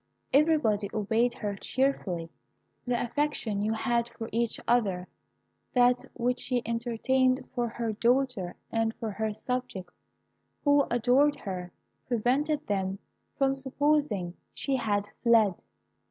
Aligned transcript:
Everybody 0.33 0.89
obeyed 0.95 1.35
her 1.35 1.55
cheerfully. 1.55 2.31
The 2.87 2.99
affection 3.03 3.61
you 3.61 3.73
had 3.73 4.09
for 4.09 4.29
each 4.31 4.59
other, 4.67 5.07
that 5.75 6.03
which 6.15 6.39
she 6.39 6.63
entertained 6.65 7.47
for 7.53 7.67
her 7.67 7.93
daughter 7.93 8.55
and 8.71 8.95
for 8.95 9.11
her 9.11 9.31
subjects, 9.35 9.93
who 10.63 10.85
adored 10.89 11.35
her, 11.41 11.71
prevented 12.07 12.65
them 12.65 12.97
from 13.37 13.55
supposing 13.55 14.33
she 14.55 14.75
had 14.77 15.09
fled. 15.21 15.53